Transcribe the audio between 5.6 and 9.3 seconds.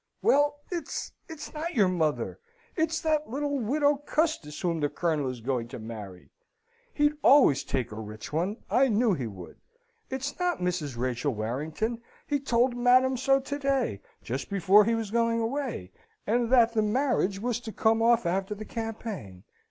to marry. He'd always take a rich one; I knew he